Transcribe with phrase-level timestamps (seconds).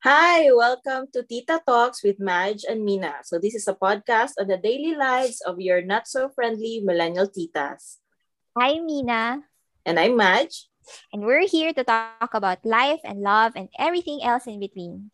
[0.00, 3.20] Hi, welcome to Tita Talks with Madge and Mina.
[3.20, 7.28] So this is a podcast on the daily lives of your not so friendly millennial
[7.28, 8.00] titas.
[8.56, 9.44] Hi, Mina.
[9.84, 10.72] And I'm Madge.
[11.12, 15.12] And we're here to talk about life and love and everything else in between.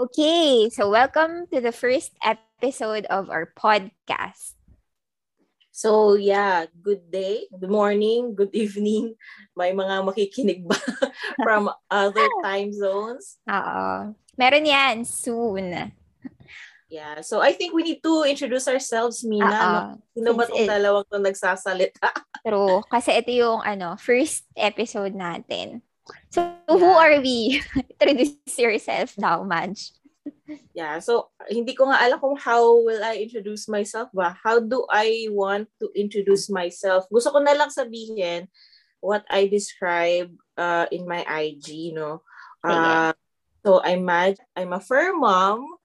[0.00, 4.55] Okay, so welcome to the first episode of our podcast.
[5.76, 9.12] So yeah, good day, good morning, good evening.
[9.52, 10.80] May mga makikinig ba
[11.44, 13.36] from other time zones?
[13.44, 14.16] Oo.
[14.40, 15.92] Meron yan soon.
[16.88, 19.52] Yeah, so I think we need to introduce ourselves, Mina.
[19.52, 20.00] No?
[20.16, 22.08] Sino ba itong dalawang itong nagsasalita?
[22.40, 22.80] True.
[22.88, 25.84] Kasi ito yung ano, first episode natin.
[26.32, 26.40] So,
[26.72, 27.60] who are we?
[28.00, 29.92] Introduce yourself now, Madge
[30.74, 34.36] yeah, so hindi ko nga alam kung how will I introduce myself ba?
[34.42, 37.06] How do I want to introduce myself?
[37.10, 38.48] Gusto ko na lang sabihin
[39.00, 42.22] what I describe uh, in my IG, no?
[42.66, 43.14] Uh,
[43.62, 44.38] so I'm mad.
[44.54, 45.78] I'm a fur mom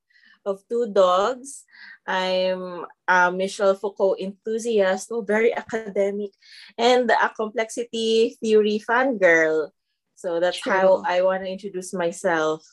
[0.46, 1.66] of two dogs.
[2.08, 6.34] I'm a Michel Foucault enthusiast, so very academic,
[6.78, 9.70] and a complexity theory fangirl.
[10.16, 10.72] So that's True.
[10.72, 12.66] how I want to introduce myself.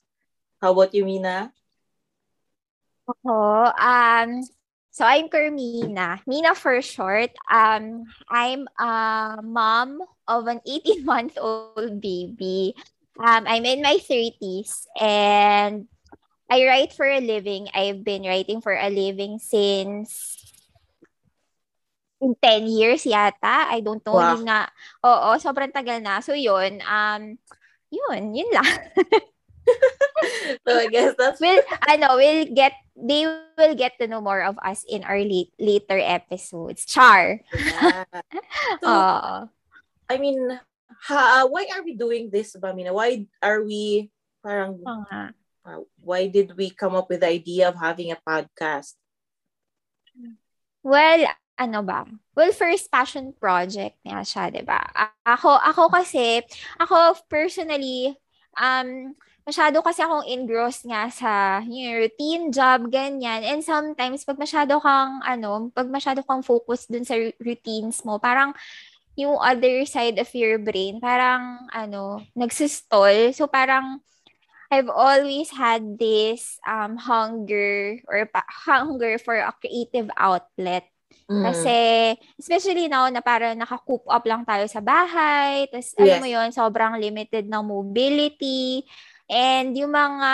[0.61, 1.53] How about you, Mina?
[3.09, 4.45] Ako, um,
[4.93, 6.21] so I'm Carmina.
[6.29, 7.33] Mina for short.
[7.49, 12.77] Um, I'm a mom of an 18-month-old baby.
[13.17, 15.89] Um, I'm in my 30s and
[16.53, 17.73] I write for a living.
[17.73, 20.37] I've been writing for a living since
[22.21, 23.73] in 10 years yata.
[23.73, 24.21] I don't know.
[24.21, 24.37] Wow.
[24.37, 24.61] Nga.
[25.01, 26.21] Oo, sobrang tagal na.
[26.21, 27.41] So yun, um,
[27.89, 28.69] yun, yun lang.
[30.65, 34.43] so I guess that's we'll I know we'll get they will get to know more
[34.43, 36.85] of us in our late, later episodes.
[36.85, 37.41] Char.
[37.55, 38.05] Yeah.
[38.83, 39.47] So, uh,
[40.11, 40.39] I mean,
[41.07, 42.93] ha, why are we doing this, Bamina?
[42.93, 44.11] Why are we
[44.43, 45.31] parang uh,
[46.01, 48.95] why did we come up with the idea of having a podcast?
[50.83, 51.27] Well,
[51.59, 52.07] ano ba?
[52.33, 54.81] Well, first passion project niya siya, 'di ba?
[55.27, 56.41] Ako ako kasi
[56.79, 58.15] ako personally
[58.59, 59.15] um
[59.49, 63.41] masyado kasi akong engrossed nga sa yung routine job, ganyan.
[63.49, 68.53] And sometimes, pag masyado kang, ano, pag masyado kang focus dun sa routines mo, parang
[69.17, 73.33] yung other side of your brain, parang, ano, nagsistall.
[73.33, 74.05] So, parang,
[74.69, 80.85] I've always had this um, hunger or pa- hunger for a creative outlet.
[81.29, 81.45] Mm.
[81.45, 81.79] Kasi,
[82.41, 86.01] especially now na parang naka-coop up lang tayo sa bahay, tapos yes.
[86.01, 88.81] alam mo yon sobrang limited ng mobility.
[89.29, 90.33] And yung mga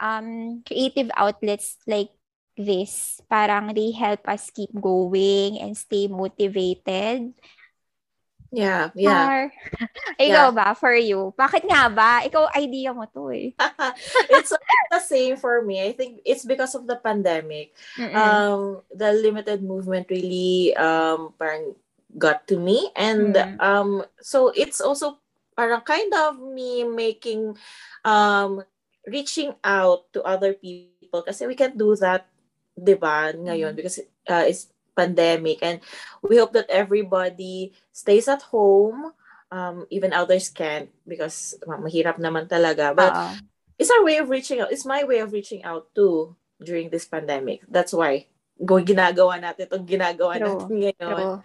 [0.00, 0.28] um,
[0.64, 2.16] creative outlets like
[2.56, 7.36] this, parang they help us keep going and stay motivated.
[8.52, 9.50] Yeah, yeah.
[10.22, 10.54] ikaw yeah.
[10.54, 11.34] ba, for you?
[11.34, 12.22] Bakit nga ba?
[12.24, 13.50] Ikaw, idea mo to eh.
[14.32, 14.54] it's
[14.90, 15.82] the same for me.
[15.82, 17.74] I think it's because of the pandemic.
[17.98, 18.14] Mm-mm.
[18.14, 18.60] Um,
[18.94, 21.74] the limited movement really um, parang
[22.18, 22.90] got to me.
[22.94, 23.60] And mm.
[23.60, 25.18] um, so it's also
[25.56, 27.56] parang kind of me making
[28.04, 28.60] um
[29.08, 32.28] reaching out to other people kasi we can't do that
[32.76, 33.80] 'di ba ngayon mm-hmm.
[33.80, 35.84] because uh, it's pandemic and
[36.24, 39.12] we hope that everybody stays at home
[39.52, 43.36] um even others can't because mahirap naman talaga but uh-huh.
[43.78, 47.04] it's our way of reaching out it's my way of reaching out too during this
[47.04, 48.24] pandemic that's why
[48.64, 50.48] go ginagawa natin itong ginagawa True.
[50.56, 51.38] natin ngayon True.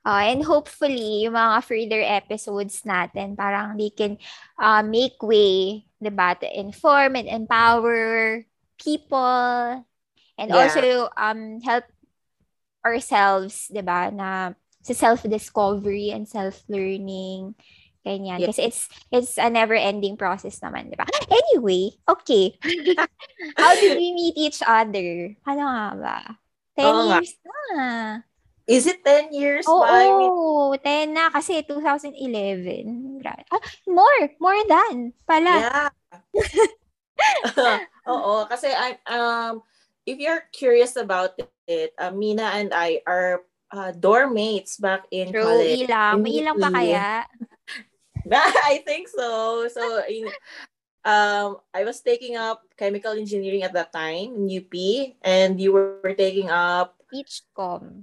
[0.00, 4.16] Uh, and hopefully, yung mga further episodes natin, parang they can
[4.56, 8.40] uh, make way, diba, to inform and empower
[8.80, 9.84] people
[10.40, 10.56] and yeah.
[10.56, 11.84] also um help
[12.84, 17.54] ourselves, diba, na sa self-discovery and self-learning.
[18.00, 18.40] Ganyan.
[18.40, 18.48] Yeah.
[18.48, 21.04] Kasi it's it's a never-ending process naman, di ba?
[21.28, 22.56] Anyway, okay.
[23.60, 25.36] How did we meet each other?
[25.44, 26.18] Ano nga ba?
[26.80, 27.54] 10 oh, years na.
[28.64, 29.68] Is it 10 years?
[29.68, 33.20] Oo, oh, 10 na kasi 2011.
[33.52, 35.52] Ah, more, more than pala.
[35.60, 35.90] Yeah.
[38.12, 39.60] Oo, kasi I um
[40.10, 41.38] if you're curious about
[41.70, 45.86] it, uh, Mina and I are uh, dorm mates back in True, college.
[45.86, 46.18] ilang.
[46.26, 47.06] May ilang pa kaya?
[48.74, 49.70] I think so.
[49.70, 50.26] So, in,
[51.06, 54.74] um, I was taking up chemical engineering at that time in UP,
[55.22, 58.02] and you were taking up Beachcom.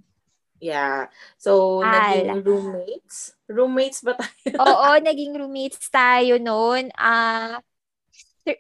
[0.64, 1.12] Yeah.
[1.38, 1.92] So, Al.
[1.92, 3.36] naging roommates?
[3.46, 4.58] Roommates ba tayo?
[4.58, 6.90] Oo, naging roommates tayo noon.
[6.98, 7.67] Ah, uh,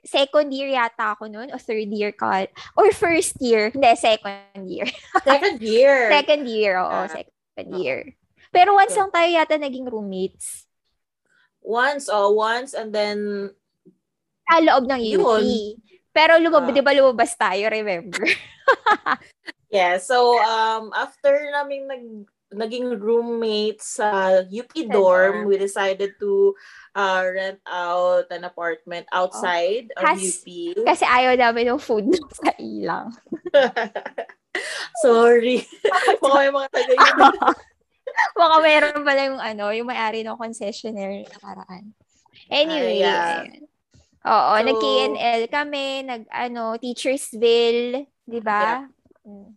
[0.04, 3.72] second year yata ako noon o third year ka or first year.
[3.72, 4.88] Hindi second year.
[5.28, 6.12] Second year.
[6.12, 8.16] Second year oo uh, second year.
[8.52, 10.68] Pero once so, lang tayo yata naging roommates.
[11.68, 13.52] Once, oh, once, and then...
[14.48, 15.44] Sa loob ng UP.
[16.16, 18.24] Pero lumab- uh, di ba lumabas tayo, remember?
[19.70, 22.04] yeah, so um, after namin nag
[22.54, 26.56] naging roommates sa UP dorm, we decided to
[26.96, 30.00] uh, rent out an apartment outside oh.
[30.00, 30.48] of Has, UP.
[30.88, 33.12] Kasi ayaw namin ng food sa ilang.
[35.04, 35.68] Sorry.
[36.24, 37.16] Baka may mga taga yun.
[38.34, 41.84] Baka mayroon pala yung ano, yung may-ari ng concessionaire na karaan.
[42.48, 43.44] Anyway, uh, yeah.
[44.28, 48.88] Oo, so, nag-KNL kami, nag ano, Teachersville, 'di ba?
[48.88, 49.28] Yeah.
[49.28, 49.52] Mm.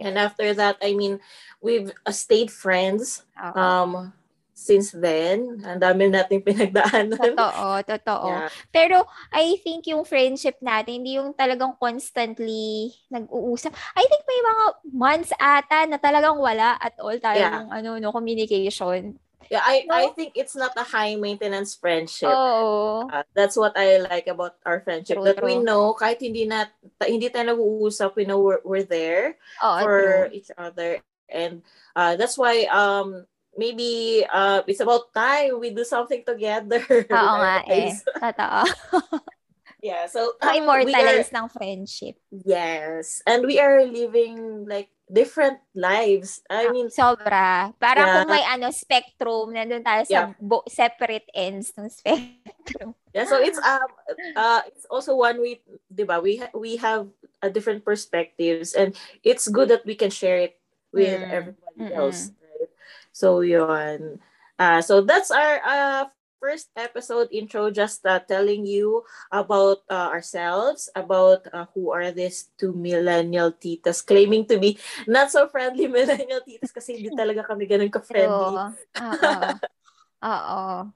[0.00, 1.20] And after that, I mean,
[1.60, 3.60] we've uh, stayed friends Uh-oh.
[3.60, 3.92] um
[4.62, 5.58] since then.
[5.66, 7.18] Ang dami nating pinagdaanan.
[7.18, 8.30] Totoo, totoo.
[8.30, 8.48] Yeah.
[8.70, 8.96] Pero
[9.34, 13.74] I think yung friendship natin, hindi yung talagang constantly nag-uusap.
[13.74, 17.74] I think may mga months ata na talagang wala at all tayong yeah.
[17.74, 19.18] ano no communication.
[19.50, 19.94] Yeah, I no?
[19.94, 22.30] I think it's not a high maintenance friendship.
[22.30, 23.08] Oh.
[23.10, 25.16] Uh, that's what I like about our friendship.
[25.16, 25.46] True, that true.
[25.46, 26.66] we know kahit hindi na
[27.02, 30.36] hindi tayo nag-uusap, we know we're, we're there oh, for true.
[30.36, 31.00] each other.
[31.32, 31.62] And
[31.96, 33.24] uh, that's why um
[33.56, 36.84] maybe uh it's about time we do something together.
[37.12, 37.96] Oo nga eh.
[38.22, 38.64] Totoo.
[39.82, 42.16] yeah, so um, immortalize are, ng friendship.
[42.30, 43.20] Yes.
[43.26, 46.40] And we are living like different lives.
[46.48, 47.76] I ah, mean, sobra.
[47.76, 48.16] Parang yeah.
[48.24, 50.26] kung may ano spectrum, nandun tayo sa yeah.
[50.40, 52.96] bo- separate ends ng spectrum.
[53.12, 53.92] Yeah, so it's um
[54.32, 55.60] uh it's also one way,
[55.92, 56.16] 'di ba?
[56.24, 57.12] We ha- we have
[57.44, 60.56] a different perspectives and it's good that we can share it
[60.96, 61.28] with mm.
[61.28, 61.92] everybody mm-hmm.
[61.92, 62.72] else, right?
[63.12, 64.16] So yun.
[64.56, 66.04] Uh so that's our uh
[66.42, 72.50] first episode intro, just uh, telling you about uh, ourselves, about uh, who are these
[72.58, 74.74] two millennial titas claiming to be
[75.06, 78.74] not so friendly millennial titas kasi hindi talaga kami ganun ka-friendly.
[78.98, 79.38] Oo.
[80.26, 80.90] Oo.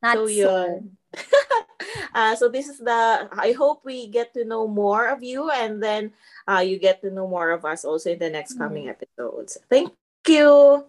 [0.00, 0.32] Not so.
[0.32, 0.96] Yun.
[2.16, 5.82] uh, so this is the, I hope we get to know more of you and
[5.82, 6.16] then
[6.48, 8.96] uh, you get to know more of us also in the next coming mm-hmm.
[8.96, 9.58] episodes.
[9.68, 9.92] Thank
[10.28, 10.88] you.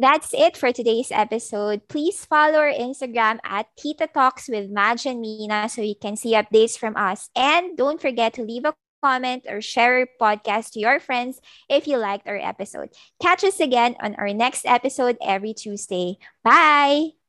[0.00, 1.86] That's it for today's episode.
[1.86, 6.32] Please follow our Instagram at Tita Talks with Madge and Mina so you can see
[6.32, 7.28] updates from us.
[7.36, 8.72] And don't forget to leave a
[9.04, 12.88] comment or share our podcast to your friends if you liked our episode.
[13.20, 16.16] Catch us again on our next episode every Tuesday.
[16.42, 17.19] Bye!